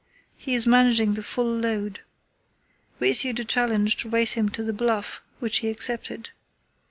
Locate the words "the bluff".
4.63-5.21